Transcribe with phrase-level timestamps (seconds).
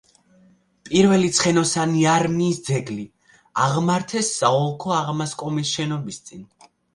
[0.87, 3.05] პირველი ცხენოსანი არმიის ძეგლი
[3.67, 6.43] აღმართეს საოლქო აღმასკომის შენობის წინ.